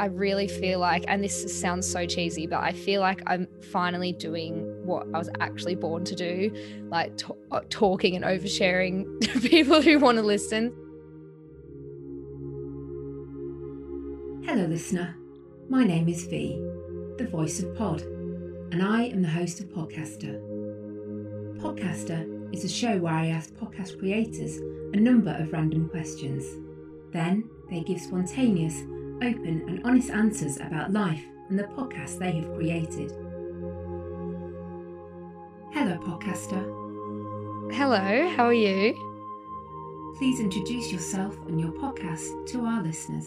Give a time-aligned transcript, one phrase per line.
[0.00, 4.12] I really feel like, and this sounds so cheesy, but I feel like I'm finally
[4.12, 6.52] doing what I was actually born to do,
[6.90, 10.72] like t- uh, talking and oversharing to people who want to listen.
[14.44, 15.16] Hello, listener.
[15.68, 16.56] My name is V,
[17.16, 20.40] the voice of Pod, and I am the host of Podcaster.
[21.58, 24.58] Podcaster is a show where I ask podcast creators
[24.92, 26.44] a number of random questions.
[27.12, 28.82] Then they give spontaneous,
[29.16, 33.10] open, and honest answers about life and the podcast they have created.
[35.72, 36.62] Hello, podcaster.
[37.72, 38.94] Hello, how are you?
[40.16, 43.26] Please introduce yourself and your podcast to our listeners.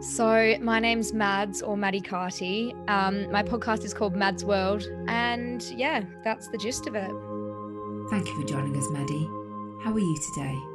[0.00, 2.74] So, my name's Mads or Maddie Carty.
[2.88, 7.10] Um, my podcast is called Mads World, and yeah, that's the gist of it.
[8.10, 9.28] Thank you for joining us, Maddie.
[9.82, 10.73] How are you today?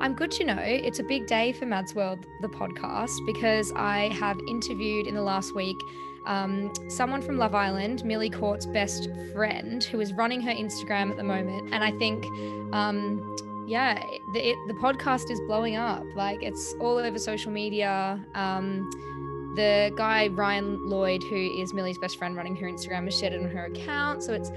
[0.00, 0.56] I'm good to know.
[0.58, 5.20] It's a big day for Mads World, the podcast, because I have interviewed in the
[5.22, 5.76] last week
[6.24, 11.18] um, someone from Love Island, Millie Court's best friend, who is running her Instagram at
[11.18, 11.74] the moment.
[11.74, 12.24] And I think,
[12.74, 13.36] um,
[13.68, 14.02] yeah,
[14.32, 16.04] the, it, the podcast is blowing up.
[16.14, 18.24] Like it's all over social media.
[18.34, 18.90] Um,
[19.54, 23.42] the guy, Ryan Lloyd, who is Millie's best friend running her Instagram, has shared it
[23.42, 24.22] on her account.
[24.22, 24.50] So it's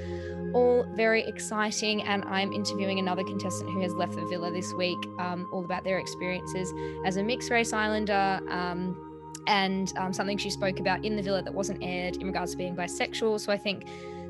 [0.54, 2.04] all very exciting.
[2.04, 5.84] And I'm interviewing another contestant who has left the villa this week, um, all about
[5.84, 6.74] their experiences
[7.06, 8.40] as a mixed race islander.
[8.50, 8.98] Um,
[9.48, 12.58] and um, something she spoke about in the villa that wasn't aired in regards to
[12.58, 13.40] being bisexual.
[13.42, 13.86] So I think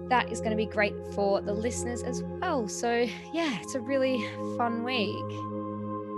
[0.10, 2.68] that is going to be great for the listeners as well.
[2.68, 4.28] So, yeah, it's a really
[4.58, 5.16] fun week.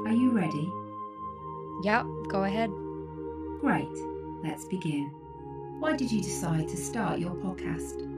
[0.07, 0.71] Are you ready?
[1.83, 2.71] Yep, go ahead.
[3.59, 3.87] Great.
[4.43, 5.11] Let's begin.
[5.79, 8.14] Why did you decide to start your podcast?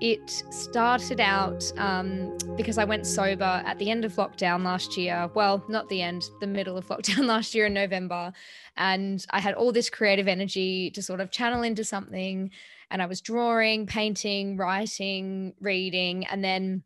[0.00, 5.30] It started out um, because I went sober at the end of lockdown last year.
[5.34, 8.32] Well, not the end, the middle of lockdown last year in November.
[8.76, 12.50] And I had all this creative energy to sort of channel into something.
[12.90, 16.26] And I was drawing, painting, writing, reading.
[16.26, 16.82] And then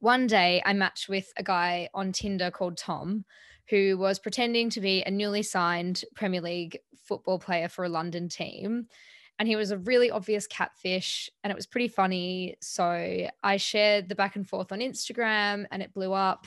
[0.00, 3.24] one day I matched with a guy on Tinder called Tom
[3.70, 8.28] who was pretending to be a newly signed Premier League football player for a London
[8.28, 8.86] team
[9.42, 12.54] and he was a really obvious catfish and it was pretty funny.
[12.60, 16.46] So I shared the back and forth on Instagram and it blew up.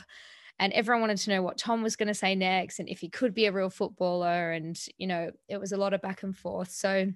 [0.59, 3.09] And everyone wanted to know what Tom was going to say next and if he
[3.09, 4.53] could be a real footballer.
[4.53, 6.71] And, you know, it was a lot of back and forth.
[6.71, 7.11] So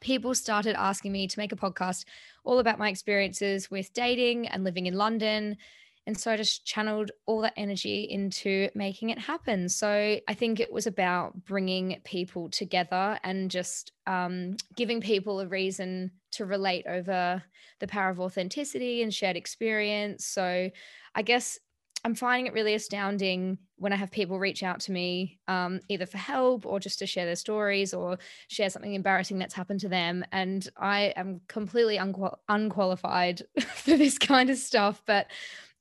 [0.00, 2.06] people started asking me to make a podcast
[2.42, 5.58] all about my experiences with dating and living in London
[6.06, 9.68] and so I just channeled all that energy into making it happen.
[9.68, 9.88] So
[10.26, 16.10] I think it was about bringing people together and just um, giving people a reason
[16.32, 17.42] to relate over
[17.78, 20.26] the power of authenticity and shared experience.
[20.26, 20.70] So
[21.14, 21.58] I guess
[22.04, 26.06] I'm finding it really astounding when I have people reach out to me, um, either
[26.06, 29.88] for help or just to share their stories or share something embarrassing that's happened to
[29.88, 30.24] them.
[30.32, 35.00] And I am completely unqual- unqualified for this kind of stuff.
[35.06, 35.28] But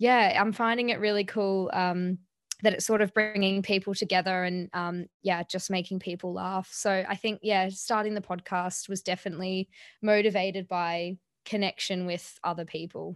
[0.01, 2.17] yeah, I'm finding it really cool um,
[2.63, 6.67] that it's sort of bringing people together and um, yeah, just making people laugh.
[6.71, 9.69] So I think yeah, starting the podcast was definitely
[10.01, 13.15] motivated by connection with other people.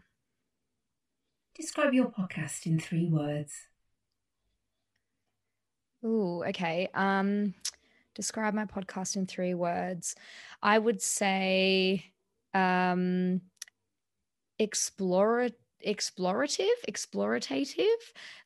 [1.55, 3.51] Describe your podcast in three words.
[6.03, 6.87] Oh, okay.
[6.93, 7.55] Um,
[8.13, 10.15] describe my podcast in three words.
[10.61, 12.05] I would say
[12.53, 13.41] um,
[14.59, 15.49] explore
[15.85, 17.85] explorative, explorative.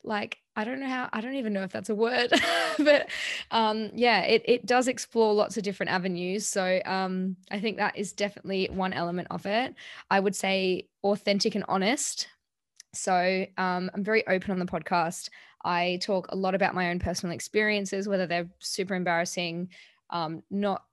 [0.04, 2.32] Like I don't know how I don't even know if that's a word,
[2.80, 3.10] but
[3.52, 6.48] um, yeah, it it does explore lots of different avenues.
[6.48, 9.76] So um, I think that is definitely one element of it.
[10.10, 12.28] I would say authentic and honest.
[12.94, 15.30] So um, I'm very open on the podcast.
[15.64, 19.70] I talk a lot about my own personal experiences, whether they're super embarrassing,
[20.10, 20.84] um, not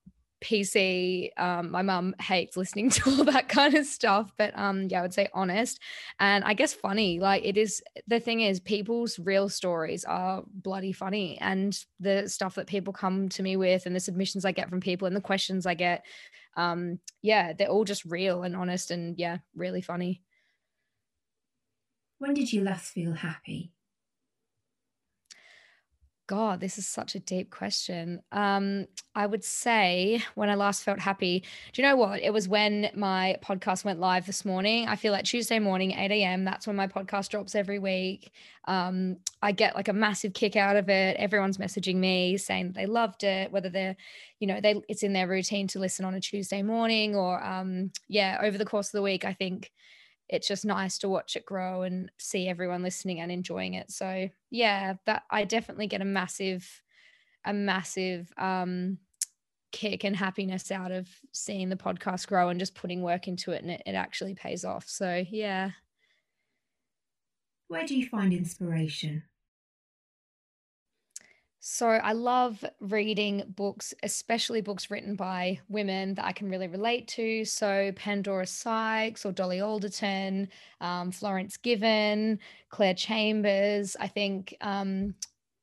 [0.43, 1.31] PC.
[1.37, 5.03] Um, my mum hates listening to all that kind of stuff, but um, yeah, I
[5.03, 5.81] would say honest
[6.21, 7.21] and I guess funny.
[7.21, 12.55] Like it is the thing is, people's real stories are bloody funny, and the stuff
[12.57, 15.21] that people come to me with, and the submissions I get from people, and the
[15.21, 16.05] questions I get,
[16.57, 20.23] um, yeah, they're all just real and honest, and yeah, really funny.
[22.19, 23.73] When did you last feel happy?
[26.29, 28.21] God, this is such a deep question.
[28.33, 32.21] Um, I would say when I last felt happy, do you know what?
[32.21, 34.89] It was when my podcast went live this morning.
[34.89, 38.33] I feel like Tuesday morning, 8 a.m., that's when my podcast drops every week.
[38.65, 41.17] Um, I get like a massive kick out of it.
[41.17, 43.97] Everyone's messaging me saying they loved it, whether they're,
[44.41, 47.93] you know, they it's in their routine to listen on a Tuesday morning or um,
[48.09, 49.71] yeah, over the course of the week, I think
[50.29, 53.91] it's just nice to watch it grow and see everyone listening and enjoying it.
[53.91, 56.83] So yeah, that I definitely get a massive
[57.45, 58.99] a massive um,
[59.73, 63.63] kick and happiness out of seeing the podcast grow and just putting work into it
[63.63, 64.89] and it, it actually pays off.
[64.89, 65.71] So, yeah.
[67.69, 69.23] Where do you find inspiration?
[71.61, 77.09] So I love reading books, especially books written by women that I can really relate
[77.09, 77.45] to.
[77.45, 80.49] So Pandora Sykes or Dolly Alderton,
[80.81, 82.39] um, Florence Given,
[82.69, 83.97] Claire Chambers.
[83.99, 85.15] I think, um,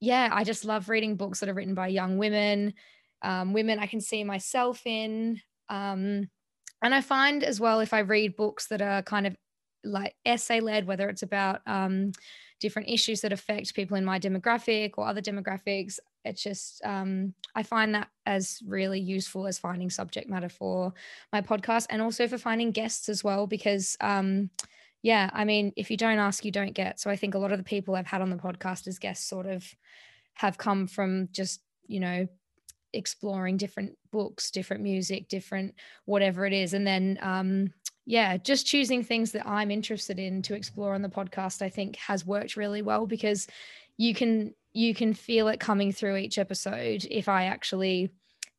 [0.01, 2.73] yeah, I just love reading books that are written by young women,
[3.21, 5.39] um, women I can see myself in.
[5.69, 6.29] Um,
[6.81, 9.37] and I find as well if I read books that are kind of
[9.85, 12.11] like essay led, whether it's about um,
[12.63, 15.99] different issues that affect people in my demographic or other demographics.
[16.23, 20.93] It's just, um, I find that as really useful as finding subject matter for
[21.33, 24.49] my podcast and also for finding guests as well, because, um,
[25.01, 26.99] yeah, I mean, if you don't ask, you don't get.
[27.01, 29.27] So I think a lot of the people I've had on the podcast as guests
[29.27, 29.65] sort of
[30.35, 32.27] have come from just, you know,
[32.93, 35.75] exploring different books, different music, different
[36.05, 36.73] whatever it is.
[36.73, 37.73] And then um,
[38.05, 41.95] yeah, just choosing things that I'm interested in to explore on the podcast, I think
[41.97, 43.47] has worked really well because
[43.97, 48.09] you can you can feel it coming through each episode if I actually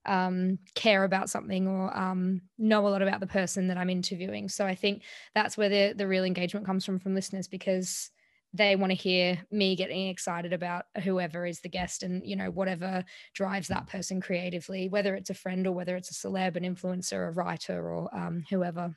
[0.07, 4.49] um, care about something or um, know a lot about the person that I'm interviewing.
[4.49, 5.03] So I think
[5.35, 8.11] that's where the the real engagement comes from from listeners because
[8.55, 12.51] they want to hear me getting excited about whoever is the guest and you know
[12.51, 13.05] whatever
[13.35, 17.27] drives that person creatively whether it's a friend or whether it's a celeb an influencer
[17.27, 18.95] a writer or um, whoever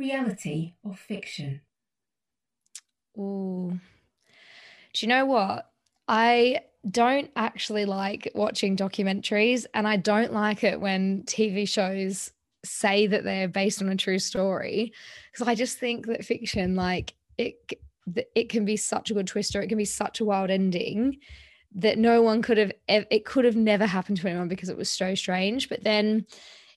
[0.00, 1.60] reality or fiction?
[3.16, 3.78] Oh,
[4.92, 5.70] do you know what?
[6.08, 12.32] I don't actually like watching documentaries, and I don't like it when TV shows
[12.64, 14.92] say that they're based on a true story
[15.32, 17.54] because I just think that fiction, like it,
[18.34, 21.18] it can be such a good twist or it can be such a wild ending
[21.76, 22.72] that no one could have.
[22.88, 25.68] It could have never happened to anyone because it was so strange.
[25.68, 26.26] But then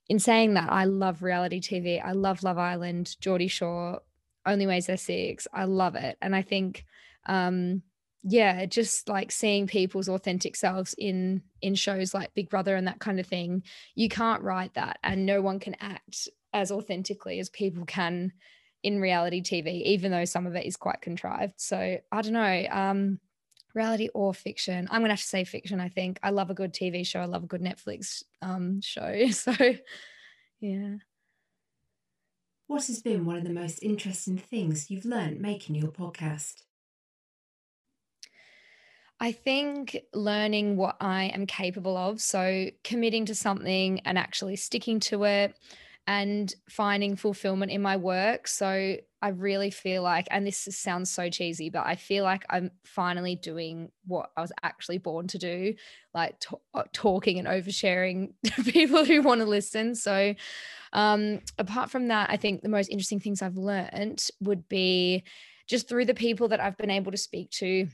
[0.10, 2.04] in saying that, I love reality TV.
[2.04, 4.02] I love Love Island, Geordie Shore,
[4.46, 5.48] Only Way Is Essex.
[5.54, 6.18] I love it.
[6.22, 6.86] And I think,
[7.26, 7.82] um,
[8.24, 13.00] yeah, just like seeing people's authentic selves in in shows like Big Brother and that
[13.00, 13.64] kind of thing,
[13.96, 18.32] you can't write that, and no one can act as authentically as people can
[18.82, 21.54] in reality TV, even though some of it is quite contrived.
[21.58, 22.66] So I don't know.
[22.70, 23.20] Um,
[23.74, 24.88] reality or fiction?
[24.92, 26.20] I'm gonna have to say fiction i think.
[26.24, 29.54] I love a good tv show i love a good netflix um, show so
[30.60, 30.96] yeah.
[32.68, 36.64] What has been one of the most interesting things you've learned making your podcast?
[39.20, 42.19] I think learning what I am capable of.
[42.19, 45.56] So, committing to something and actually sticking to it,
[46.06, 48.48] and finding fulfillment in my work.
[48.48, 52.72] So I really feel like, and this sounds so cheesy, but I feel like I'm
[52.84, 55.76] finally doing what I was actually born to do,
[56.14, 59.96] like t- uh, talking and oversharing to people who want to listen.
[59.96, 60.36] So,
[60.92, 65.24] um, apart from that, I think the most interesting things I've learned would be
[65.68, 67.88] just through the people that I've been able to speak to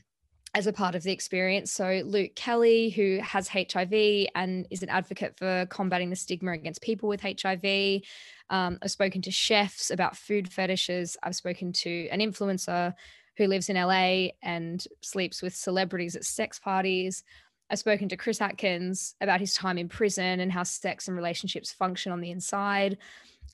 [0.54, 1.72] as a part of the experience.
[1.72, 6.82] So, Luke Kelly, who has HIV and is an advocate for combating the stigma against
[6.82, 8.02] people with HIV.
[8.50, 11.16] Um, I've spoken to chefs about food fetishes.
[11.22, 12.94] I've spoken to an influencer
[13.36, 17.22] who lives in LA and sleeps with celebrities at sex parties.
[17.70, 21.72] I've spoken to Chris Atkins about his time in prison and how sex and relationships
[21.72, 22.98] function on the inside.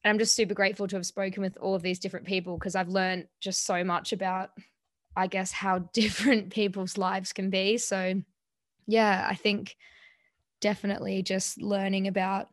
[0.03, 2.75] And I'm just super grateful to have spoken with all of these different people because
[2.75, 4.51] I've learned just so much about
[5.17, 7.79] I guess, how different people's lives can be.
[7.79, 8.23] So,
[8.87, 9.77] yeah, I think
[10.61, 12.51] definitely just learning about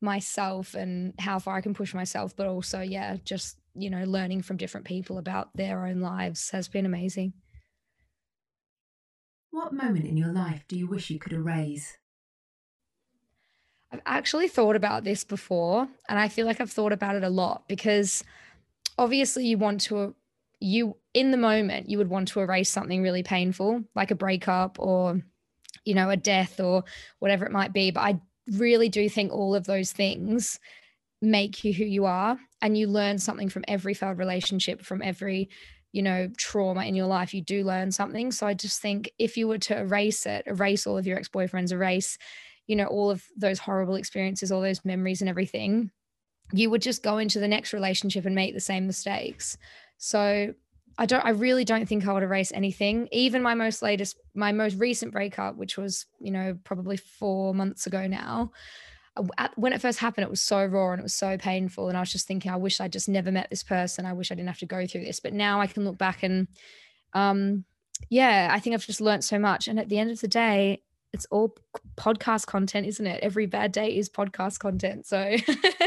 [0.00, 4.42] myself and how far I can push myself, but also, yeah, just, you know, learning
[4.42, 7.34] from different people about their own lives has been amazing.
[9.48, 11.96] What moment in your life do you wish you could erase?
[13.90, 17.30] I've actually thought about this before, and I feel like I've thought about it a
[17.30, 18.24] lot because
[18.98, 20.14] obviously you want to
[20.64, 24.78] you in the moment you would want to erase something really painful like a breakup
[24.80, 25.20] or
[25.84, 26.84] you know a death or
[27.18, 27.90] whatever it might be.
[27.90, 28.20] But i
[28.52, 30.58] really do think all of those things
[31.22, 35.48] make you who you are and you learn something from every failed relationship from every
[35.92, 37.32] you know trauma in your life.
[37.32, 38.32] You do learn something.
[38.32, 41.72] So i just think if you were to erase it erase all of your ex-boyfriends
[41.72, 42.18] erase
[42.66, 45.90] you know all of those horrible experiences all those memories and everything
[46.52, 49.56] you would just go into the next relationship and make the same mistakes
[49.98, 50.54] so
[50.96, 53.08] I don't I really don't think I would erase anything.
[53.10, 57.86] Even my most latest my most recent breakup, which was, you know, probably 4 months
[57.86, 58.52] ago now.
[59.16, 61.88] Uh, when it first happened, it was so raw and it was so painful.
[61.88, 64.06] And I was just thinking, I wish I just never met this person.
[64.06, 65.20] I wish I didn't have to go through this.
[65.20, 66.48] But now I can look back and,
[67.12, 67.64] um,
[68.10, 69.68] yeah, I think I've just learned so much.
[69.68, 70.82] And at the end of the day,
[71.12, 71.56] it's all
[71.96, 73.22] podcast content, isn't it?
[73.22, 75.06] Every bad day is podcast content.
[75.06, 75.36] So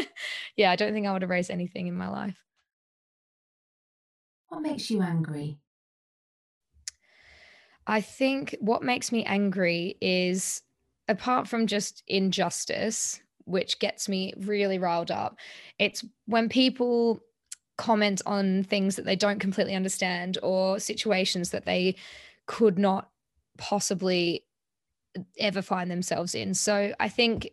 [0.55, 2.37] yeah, I don't think I would erase anything in my life.
[4.49, 5.59] What makes you angry?
[7.85, 10.61] I think what makes me angry is
[11.07, 15.37] apart from just injustice, which gets me really riled up,
[15.79, 17.21] it's when people
[17.77, 21.95] comment on things that they don't completely understand or situations that they
[22.45, 23.09] could not
[23.57, 24.43] possibly
[25.39, 26.53] ever find themselves in.
[26.53, 27.49] So I think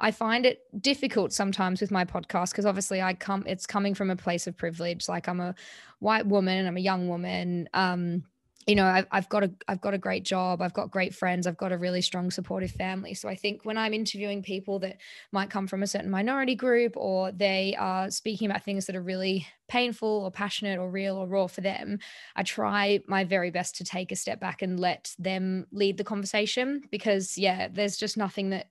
[0.00, 4.10] I find it difficult sometimes with my podcast because obviously I come it's coming from
[4.10, 5.54] a place of privilege like I'm a
[5.98, 8.24] white woman, I'm a young woman um
[8.66, 11.46] you know I've, I've got a i've got a great job i've got great friends
[11.46, 13.14] i've got a really strong supportive family.
[13.14, 14.98] So i think when i'm interviewing people that
[15.32, 19.02] might come from a certain minority group or they are speaking about things that are
[19.02, 21.98] really painful or passionate or real or raw for them
[22.34, 26.04] i try my very best to take a step back and let them lead the
[26.04, 28.66] conversation because yeah there's just nothing that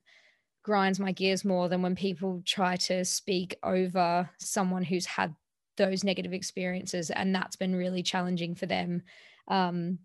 [0.64, 5.36] grinds my gears more than when people try to speak over someone who's had
[5.78, 9.02] those negative experiences and that's been really challenging for them
[9.48, 10.00] um,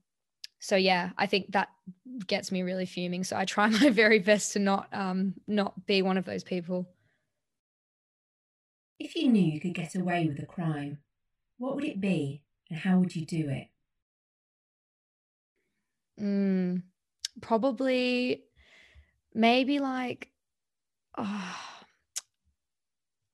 [0.60, 1.68] so yeah, I think that
[2.26, 3.24] gets me really fuming.
[3.24, 6.88] So I try my very best to not um, not be one of those people.
[8.98, 10.98] If you knew you could get away with a crime,
[11.56, 13.68] what would it be and how would you do it?
[16.20, 16.82] Mm,
[17.40, 18.44] probably
[19.32, 20.30] maybe like
[21.18, 21.69] oh,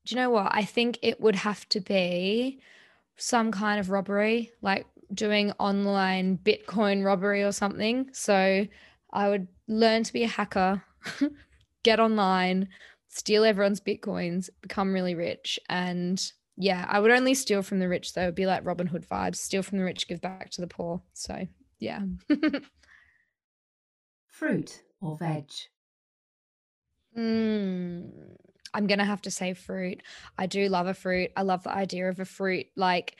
[0.07, 0.47] do you know what?
[0.51, 2.61] I think it would have to be
[3.17, 8.07] some kind of robbery, like doing online Bitcoin robbery or something.
[8.13, 8.65] So
[9.11, 10.81] I would learn to be a hacker,
[11.83, 12.69] get online,
[13.09, 15.59] steal everyone's Bitcoins, become really rich.
[15.67, 16.23] And
[16.55, 18.23] yeah, I would only steal from the rich though.
[18.23, 21.01] It'd be like Robin Hood vibes, steal from the rich, give back to the poor.
[21.11, 21.47] So
[21.79, 21.99] yeah.
[24.27, 25.49] Fruit or veg?
[27.17, 28.37] Mm,
[28.73, 30.01] I'm going to have to say fruit.
[30.37, 31.31] I do love a fruit.
[31.35, 32.67] I love the idea of a fruit.
[32.75, 33.15] Like,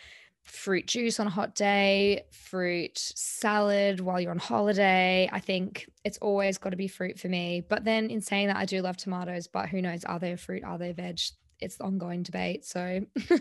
[0.47, 5.29] fruit juice on a hot day, fruit salad while you're on holiday.
[5.31, 7.61] I think it's always got to be fruit for me.
[7.67, 10.03] But then in saying that, I do love tomatoes, but who knows?
[10.05, 10.63] Are they a fruit?
[10.63, 11.19] Are they veg?
[11.59, 12.65] It's the ongoing debate.
[12.65, 13.01] So,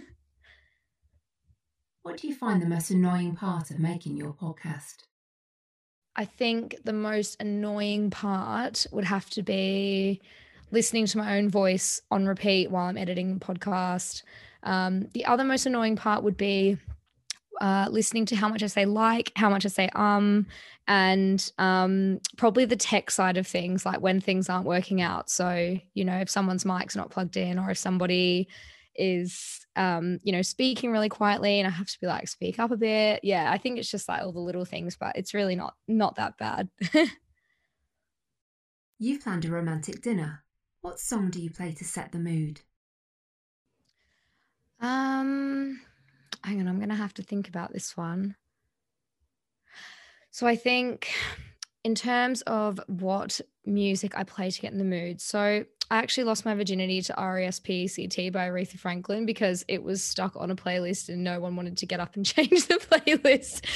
[2.02, 5.04] what do you find the most annoying part of making your podcast?
[6.16, 10.22] I think the most annoying part would have to be
[10.70, 14.22] listening to my own voice on repeat while I'm editing the podcast.
[14.62, 16.78] Um, the other most annoying part would be
[17.60, 20.46] uh, listening to how much I say like, how much I say um,
[20.88, 25.30] and um, probably the tech side of things, like when things aren't working out.
[25.30, 28.48] So, you know, if someone's mic's not plugged in or if somebody
[28.94, 32.70] is, um, you know, speaking really quietly and I have to be like, speak up
[32.70, 33.20] a bit.
[33.22, 36.16] Yeah, I think it's just like all the little things, but it's really not not
[36.16, 36.68] that bad.
[38.98, 40.42] You've planned a romantic dinner.
[40.86, 42.60] What song do you play to set the mood?
[44.80, 45.80] Um
[46.44, 48.36] hang on, I'm going to have to think about this one.
[50.30, 51.10] So I think
[51.82, 55.20] in terms of what music I play to get in the mood.
[55.20, 58.30] So I actually lost my virginity to R.E.S.P.E.C.T.
[58.30, 61.86] by Aretha Franklin because it was stuck on a playlist and no one wanted to
[61.86, 63.66] get up and change the playlist.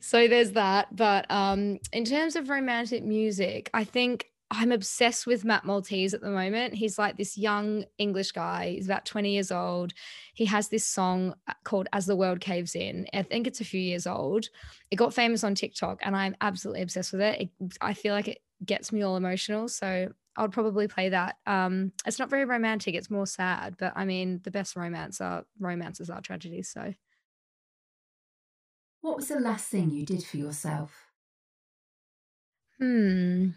[0.00, 0.94] So there's that.
[0.94, 6.22] But um, in terms of romantic music, I think I'm obsessed with Matt Maltese at
[6.22, 6.74] the moment.
[6.74, 8.70] He's like this young English guy.
[8.70, 9.92] He's about 20 years old.
[10.34, 13.06] He has this song uh, called As the World Caves In.
[13.14, 14.46] I think it's a few years old.
[14.90, 17.40] It got famous on TikTok and I'm absolutely obsessed with it.
[17.40, 19.68] it I feel like it gets me all emotional.
[19.68, 21.36] So I would probably play that.
[21.46, 25.44] Um, it's not very romantic, it's more sad, but I mean, the best romance are
[25.60, 26.68] romances are tragedies.
[26.68, 26.94] So,
[29.00, 31.06] what was the last thing you did for yourself?
[32.78, 33.50] Hmm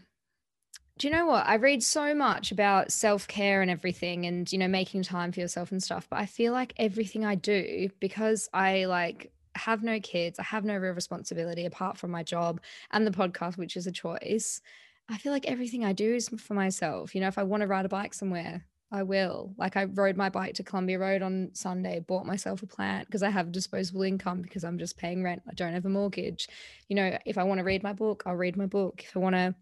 [1.03, 1.45] do you know what?
[1.45, 5.41] I read so much about self care and everything and, you know, making time for
[5.41, 6.07] yourself and stuff.
[6.10, 10.63] But I feel like everything I do, because I like have no kids, I have
[10.63, 14.62] no real responsibility apart from my job and the podcast, which is a choice.
[15.10, 17.13] I feel like everything I do is for myself.
[17.13, 19.53] You know, if I want to ride a bike somewhere, I will.
[19.57, 23.24] Like I rode my bike to Columbia Road on Sunday, bought myself a plant because
[23.24, 25.41] I have disposable income because I'm just paying rent.
[25.50, 26.48] I don't have a mortgage.
[26.88, 29.03] You know, if I want to read my book, I'll read my book.
[29.03, 29.53] If I want to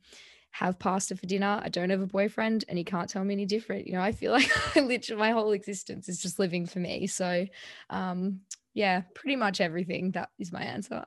[0.52, 1.62] have pasta for dinner.
[1.64, 3.88] I don't have a boyfriend and he can't tell me any different.
[3.88, 7.08] You know, I feel like literally my whole existence is just living for me.
[7.08, 7.48] So,
[7.90, 8.42] um,
[8.74, 10.12] yeah, pretty much everything.
[10.12, 11.06] That is my answer.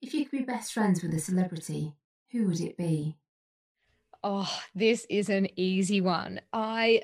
[0.00, 1.94] if you could be best friends with a celebrity,
[2.30, 3.16] who would it be?
[4.24, 6.40] Oh, this is an easy one.
[6.52, 7.02] I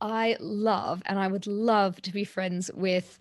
[0.00, 3.18] I love and I would love to be friends with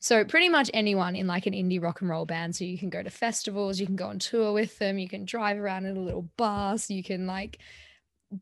[0.00, 2.56] So pretty much anyone in like an indie rock and roll band.
[2.56, 5.26] So you can go to festivals, you can go on tour with them, you can
[5.26, 7.58] drive around in a little bus, you can like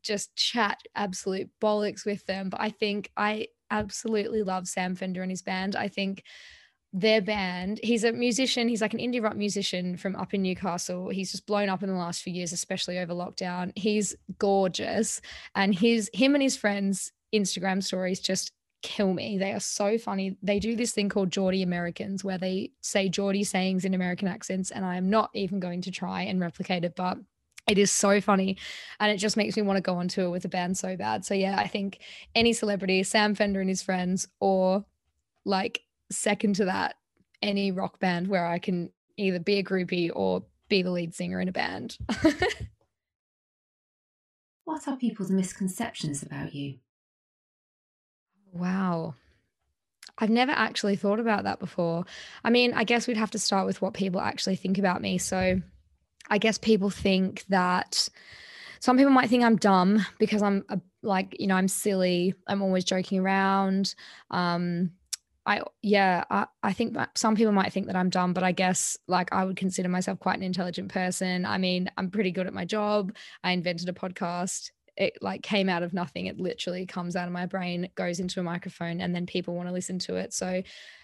[0.01, 2.49] just chat absolute bollocks with them.
[2.49, 5.75] But I think I absolutely love Sam Fender and his band.
[5.75, 6.23] I think
[6.93, 11.09] their band, he's a musician, he's like an indie rock musician from up in Newcastle.
[11.09, 13.73] He's just blown up in the last few years, especially over lockdown.
[13.75, 15.19] He's gorgeous.
[15.55, 19.37] And his him and his friends Instagram stories just kill me.
[19.37, 20.37] They are so funny.
[20.41, 24.71] They do this thing called Geordie Americans where they say Geordie sayings in American accents.
[24.71, 27.17] And I am not even going to try and replicate it, but
[27.67, 28.57] it is so funny
[28.99, 31.25] and it just makes me want to go on tour with the band so bad.
[31.25, 31.99] So yeah, I think
[32.33, 34.85] any celebrity, Sam Fender and his friends, or
[35.45, 35.81] like
[36.11, 36.95] second to that,
[37.41, 41.39] any rock band where I can either be a groupie or be the lead singer
[41.41, 41.97] in a band.
[44.63, 46.79] what are people's misconceptions about you?
[50.19, 52.05] I've never actually thought about that before.
[52.43, 55.17] I mean, I guess we'd have to start with what people actually think about me.
[55.17, 55.61] So
[56.29, 58.07] I guess people think that
[58.79, 62.33] some people might think I'm dumb because I'm a, like, you know, I'm silly.
[62.47, 63.95] I'm always joking around.
[64.29, 64.91] Um,
[65.45, 68.97] I yeah, I, I think some people might think that I'm dumb, but I guess
[69.07, 71.45] like I would consider myself quite an intelligent person.
[71.45, 73.15] I mean, I'm pretty good at my job.
[73.43, 74.71] I invented a podcast.
[74.99, 76.27] It like came out of nothing.
[76.27, 79.67] It literally comes out of my brain, goes into a microphone, and then people want
[79.67, 80.33] to listen to it.
[80.33, 80.61] So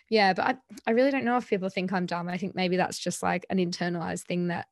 [0.10, 2.30] yeah, but I, I really don't know if people think I'm dumb.
[2.30, 4.68] I think maybe that's just like an internalized thing that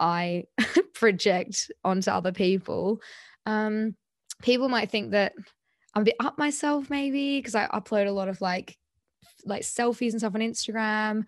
[0.00, 0.44] I
[0.94, 3.00] project onto other people.
[3.46, 3.94] Um,
[4.42, 5.34] people might think that
[5.94, 8.76] I'm a bit up myself, maybe because I upload a lot of like
[9.44, 11.24] like selfies and stuff on Instagram.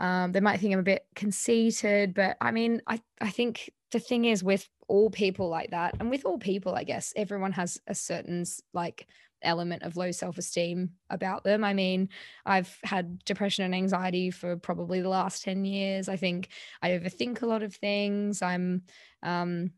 [0.00, 4.00] Um, they might think I'm a bit conceited, but I mean, I, I think the
[4.00, 7.80] thing is with all people like that, and with all people, I guess everyone has
[7.86, 9.06] a certain like
[9.40, 11.62] element of low self-esteem about them.
[11.62, 12.08] I mean,
[12.44, 16.08] I've had depression and anxiety for probably the last 10 years.
[16.08, 16.48] I think
[16.82, 18.42] I overthink a lot of things.
[18.42, 18.82] I'm
[19.22, 19.70] um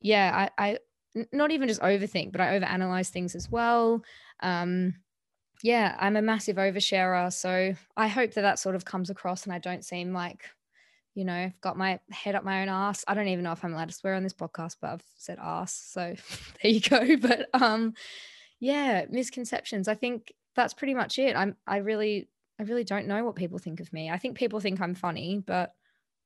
[0.00, 0.78] yeah, I, I
[1.32, 4.02] not even just overthink, but I overanalyze things as well.
[4.40, 4.96] Um
[5.62, 7.32] yeah, I'm a massive oversharer.
[7.32, 10.44] So I hope that that sort of comes across and I don't seem like,
[11.20, 13.04] you know, I've got my head up my own ass.
[13.06, 15.38] I don't even know if I'm allowed to swear on this podcast, but I've said
[15.38, 15.74] ass.
[15.74, 16.14] So
[16.62, 17.16] there you go.
[17.20, 17.92] But um,
[18.58, 19.86] yeah, misconceptions.
[19.86, 21.36] I think that's pretty much it.
[21.36, 24.08] I'm, I really, I really don't know what people think of me.
[24.08, 25.74] I think people think I'm funny, but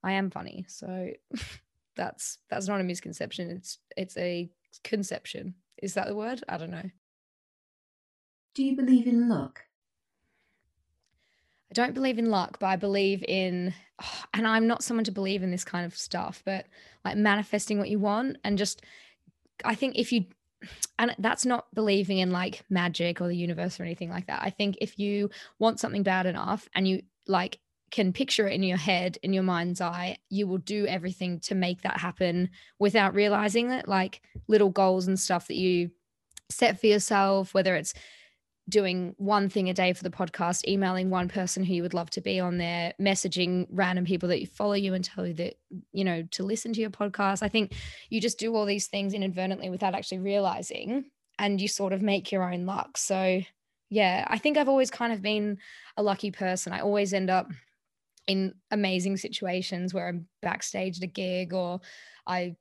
[0.04, 0.64] I am funny.
[0.68, 1.10] So
[1.96, 3.50] that's, that's not a misconception.
[3.50, 4.48] It's, it's a
[4.84, 5.54] conception.
[5.82, 6.44] Is that the word?
[6.48, 6.88] I don't know.
[8.54, 9.64] Do you believe in luck?
[11.74, 13.74] I don't believe in luck, but I believe in,
[14.34, 16.66] and I'm not someone to believe in this kind of stuff, but
[17.04, 18.36] like manifesting what you want.
[18.44, 18.82] And just,
[19.64, 20.26] I think if you,
[21.00, 24.40] and that's not believing in like magic or the universe or anything like that.
[24.40, 27.58] I think if you want something bad enough and you like
[27.90, 31.56] can picture it in your head, in your mind's eye, you will do everything to
[31.56, 33.88] make that happen without realizing it.
[33.88, 35.90] Like little goals and stuff that you
[36.50, 37.94] set for yourself, whether it's
[38.68, 42.10] doing one thing a day for the podcast, emailing one person who you would love
[42.10, 45.54] to be on there, messaging random people that you follow you and tell you that,
[45.92, 47.42] you know, to listen to your podcast.
[47.42, 47.74] I think
[48.08, 51.04] you just do all these things inadvertently without actually realizing
[51.38, 52.96] and you sort of make your own luck.
[52.96, 53.42] So,
[53.90, 55.58] yeah, I think I've always kind of been
[55.96, 56.72] a lucky person.
[56.72, 57.50] I always end up
[58.26, 61.80] in amazing situations where I'm backstage at a gig or
[62.26, 62.56] I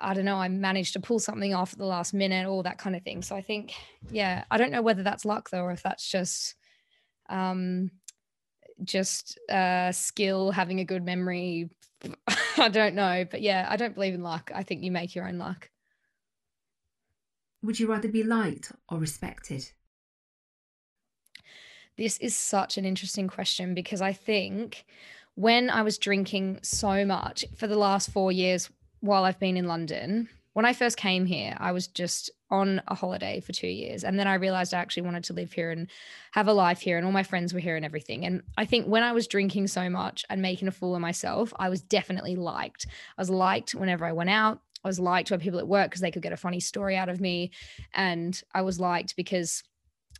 [0.00, 2.78] I don't know, I managed to pull something off at the last minute, all that
[2.78, 3.22] kind of thing.
[3.22, 3.74] So I think,
[4.10, 6.54] yeah, I don't know whether that's luck though, or if that's just,
[7.28, 7.90] um,
[8.84, 11.70] just uh, skill, having a good memory.
[12.58, 14.50] I don't know, but yeah, I don't believe in luck.
[14.54, 15.70] I think you make your own luck.
[17.62, 19.68] Would you rather be liked or respected?
[21.96, 24.84] This is such an interesting question because I think
[25.34, 28.70] when I was drinking so much for the last four years,
[29.00, 30.28] while I've been in London.
[30.52, 34.04] When I first came here, I was just on a holiday for two years.
[34.04, 35.88] And then I realized I actually wanted to live here and
[36.32, 38.24] have a life here, and all my friends were here and everything.
[38.24, 41.52] And I think when I was drinking so much and making a fool of myself,
[41.58, 42.86] I was definitely liked.
[43.18, 44.60] I was liked whenever I went out.
[44.82, 47.08] I was liked by people at work because they could get a funny story out
[47.08, 47.50] of me.
[47.92, 49.62] And I was liked because,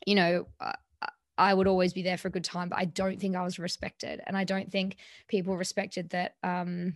[0.05, 0.49] you know,
[1.39, 3.59] I would always be there for a good time, but I don't think I was
[3.59, 4.21] respected.
[4.27, 4.97] And I don't think
[5.29, 6.95] people respected that um,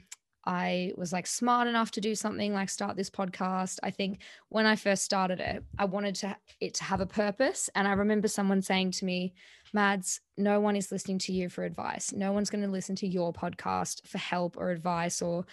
[0.51, 3.79] I was like smart enough to do something like start this podcast.
[3.85, 7.71] I think when I first started it, I wanted to it to have a purpose.
[7.77, 9.33] And I remember someone saying to me,
[9.73, 12.13] Mads, no one is listening to you for advice.
[12.13, 15.47] No one's going to listen to your podcast for help or advice or,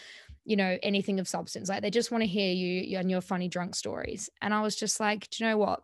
[0.46, 1.70] you know, anything of substance.
[1.70, 4.32] Like they just want to hear you and your funny drunk stories.
[4.42, 5.84] And I was just like, do you know what?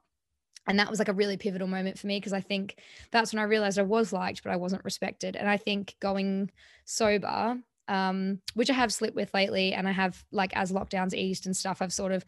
[0.65, 2.80] and that was like a really pivotal moment for me because I think
[3.12, 5.36] that's when I realized I was liked, but I wasn't respected.
[5.36, 6.52] And I think going
[6.86, 11.46] sober, um, which I have slipped with lately, and I have like as lockdowns eased
[11.46, 12.26] and stuff, I've sort of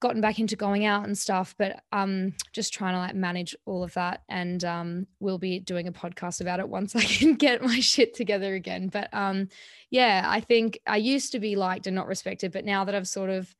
[0.00, 3.82] gotten back into going out and stuff, but um just trying to like manage all
[3.82, 4.22] of that.
[4.28, 8.14] And um we'll be doing a podcast about it once I can get my shit
[8.14, 8.88] together again.
[8.88, 9.48] But um
[9.90, 13.08] yeah, I think I used to be liked and not respected, but now that I've
[13.08, 13.54] sort of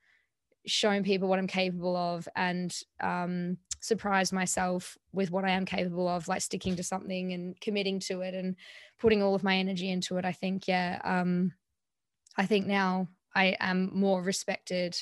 [0.66, 6.08] shown people what I'm capable of and um surprised myself with what I am capable
[6.08, 8.56] of, like sticking to something and committing to it and
[8.98, 10.24] putting all of my energy into it.
[10.24, 11.52] I think, yeah, um,
[12.38, 14.96] I think now I am more respected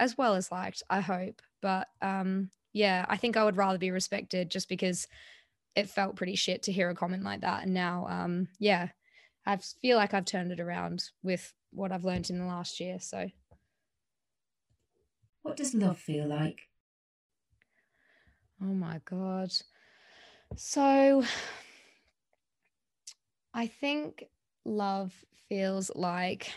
[0.00, 1.42] as well as liked, I hope.
[1.60, 5.06] But um, yeah, I think I would rather be respected just because
[5.76, 7.64] it felt pretty shit to hear a comment like that.
[7.64, 8.88] And now, um, yeah,
[9.44, 12.98] I feel like I've turned it around with what I've learned in the last year.
[12.98, 13.28] So,
[15.42, 16.62] what does love feel like?
[18.62, 19.52] Oh my God.
[20.56, 21.24] So
[23.54, 24.24] I think
[24.64, 25.12] love
[25.48, 26.52] feels like,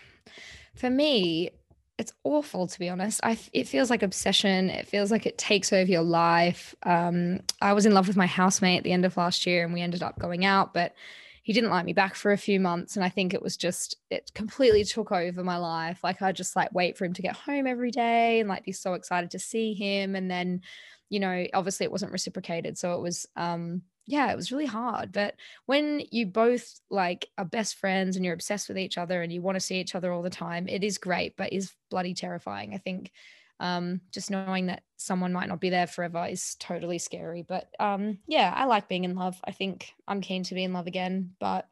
[0.75, 1.49] for me,
[1.97, 3.21] it's awful to be honest.
[3.23, 4.69] I it feels like obsession.
[4.69, 6.75] It feels like it takes over your life.
[6.83, 9.73] Um, I was in love with my housemate at the end of last year, and
[9.73, 10.93] we ended up going out, but
[11.41, 13.95] he didn't like me back for a few months, and I think it was just
[14.09, 16.03] it completely took over my life.
[16.03, 18.73] Like I just like wait for him to get home every day, and like be
[18.73, 20.61] so excited to see him, and then
[21.09, 22.77] you know, obviously it wasn't reciprocated.
[22.77, 25.11] So it was, um, yeah, it was really hard.
[25.11, 29.31] But when you both like are best friends and you're obsessed with each other and
[29.31, 32.13] you want to see each other all the time, it is great, but is bloody
[32.13, 32.73] terrifying.
[32.73, 33.11] I think
[33.59, 37.43] um, just knowing that someone might not be there forever is totally scary.
[37.47, 39.39] But um, yeah, I like being in love.
[39.45, 41.67] I think I'm keen to be in love again, but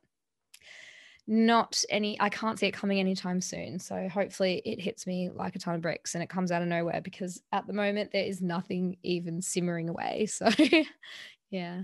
[1.25, 5.55] not any i can't see it coming anytime soon so hopefully it hits me like
[5.55, 8.25] a ton of bricks and it comes out of nowhere because at the moment there
[8.25, 10.49] is nothing even simmering away so
[11.49, 11.81] yeah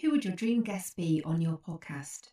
[0.00, 2.28] who would your dream guest be on your podcast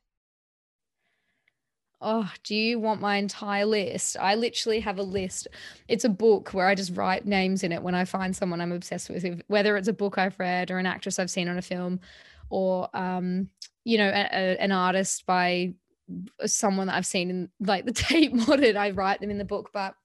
[2.05, 4.17] Oh, do you want my entire list?
[4.19, 5.47] I literally have a list.
[5.87, 8.73] It's a book where I just write names in it when I find someone I'm
[8.73, 11.61] obsessed with, whether it's a book I've read or an actress I've seen on a
[11.61, 12.01] film
[12.49, 13.49] or um,
[13.83, 15.73] you know, a, a, an artist by
[16.45, 18.77] someone that I've seen in like the Tate Modern.
[18.77, 19.95] I write them in the book, but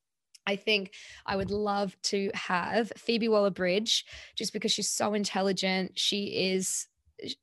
[0.46, 0.92] I think
[1.26, 5.98] I would love to have Phoebe Waller Bridge just because she's so intelligent.
[5.98, 6.86] She is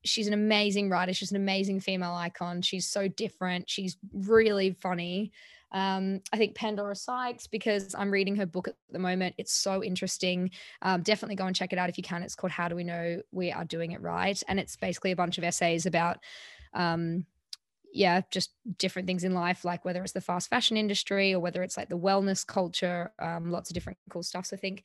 [0.04, 1.14] she's an amazing writer.
[1.14, 2.62] She's an amazing female icon.
[2.62, 3.70] She's so different.
[3.70, 5.32] She's really funny.
[5.76, 9.36] Um, I think Pandora Sykes, because I'm reading her book at the moment.
[9.38, 10.50] It's so interesting.
[10.82, 12.24] Um, definitely go and check it out if you can.
[12.24, 14.42] It's called How Do We Know We Are Doing It Right?
[14.48, 16.20] And it's basically a bunch of essays about,
[16.74, 17.26] um,
[17.92, 21.62] yeah, just different things in life, like whether it's the fast fashion industry or whether
[21.62, 24.46] it's like the wellness culture, um, lots of different cool stuff.
[24.46, 24.84] So I think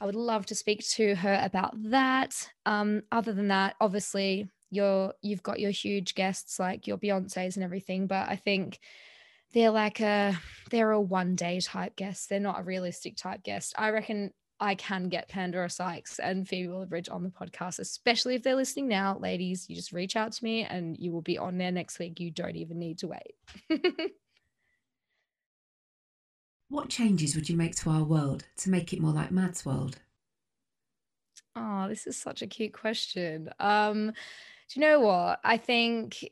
[0.00, 2.50] I would love to speak to her about that.
[2.66, 7.62] Um, other than that, obviously, you're you've got your huge guests like your Beyonces and
[7.62, 8.80] everything, but I think
[9.52, 10.38] they're like a
[10.70, 12.28] they're a one day type guest.
[12.28, 13.74] They're not a realistic type guest.
[13.76, 18.42] I reckon I can get Pandora Sykes and Phoebe Waller-Bridge on the podcast, especially if
[18.42, 19.18] they're listening now.
[19.18, 22.20] Ladies, you just reach out to me and you will be on there next week.
[22.20, 23.34] You don't even need to wait.
[26.68, 29.98] what changes would you make to our world to make it more like Mad's world?
[31.56, 33.50] Oh, this is such a cute question.
[33.58, 35.40] Um, do you know what?
[35.44, 36.24] I think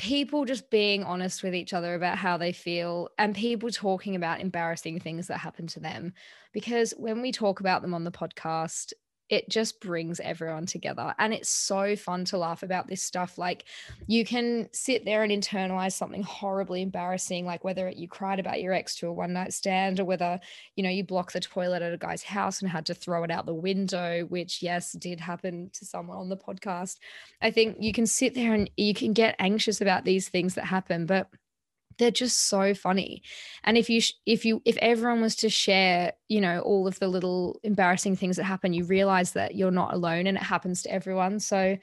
[0.00, 4.40] people just being honest with each other about how they feel and people talking about
[4.40, 6.14] embarrassing things that happen to them.
[6.54, 8.94] Because when we talk about them on the podcast,
[9.30, 11.14] it just brings everyone together.
[11.18, 13.38] And it's so fun to laugh about this stuff.
[13.38, 13.64] Like
[14.08, 18.74] you can sit there and internalize something horribly embarrassing, like whether you cried about your
[18.74, 20.40] ex to a one night stand or whether,
[20.74, 23.30] you know, you blocked the toilet at a guy's house and had to throw it
[23.30, 26.98] out the window, which, yes, did happen to someone on the podcast.
[27.40, 30.64] I think you can sit there and you can get anxious about these things that
[30.64, 31.28] happen, but
[32.00, 33.22] they're just so funny.
[33.62, 37.06] And if you if you if everyone was to share you know all of the
[37.06, 40.92] little embarrassing things that happen you realize that you're not alone and it happens to
[40.92, 41.38] everyone.
[41.38, 41.78] So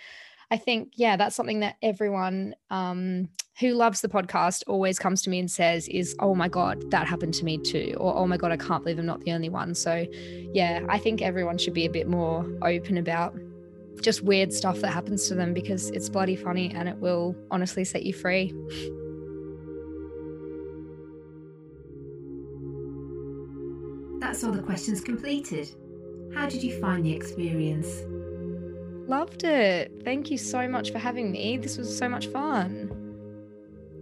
[0.49, 3.27] i think yeah that's something that everyone um,
[3.59, 7.05] who loves the podcast always comes to me and says is oh my god that
[7.05, 9.49] happened to me too or oh my god i can't believe i'm not the only
[9.49, 9.75] one.
[9.75, 10.05] So
[10.53, 13.35] yeah i think everyone should be a bit more open about
[14.01, 17.83] just weird stuff that happens to them because it's bloody funny and it will honestly
[17.83, 18.53] set you free
[24.37, 25.67] That's all the questions completed.
[26.35, 27.87] How did you find the experience?
[29.09, 29.91] Loved it.
[30.03, 31.57] Thank you so much for having me.
[31.57, 32.91] This was so much fun.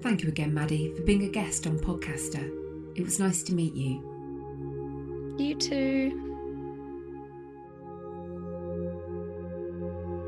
[0.02, 2.52] Thank you again, Maddie, for being a guest on Podcaster.
[2.98, 5.36] It was nice to meet you.
[5.38, 6.22] You too.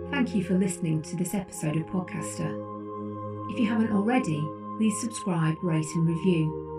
[0.10, 3.52] thank you for listening to this episode of Podcaster.
[3.52, 4.40] If you haven't already,
[4.78, 6.77] please subscribe, rate, and review.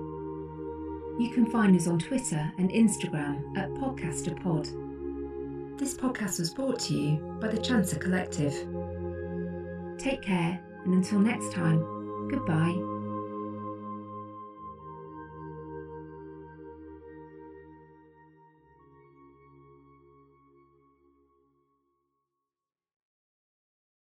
[1.18, 5.76] You can find us on Twitter and Instagram at PodcasterPod.
[5.76, 8.54] This podcast was brought to you by the Chancer Collective.
[9.98, 11.80] Take care, and until next time,
[12.30, 12.97] goodbye.